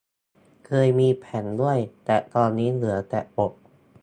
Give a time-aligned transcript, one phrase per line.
[0.65, 3.51] เคยมีแผ่นด้วย แต่ตอนนี้เหลือแต่ปก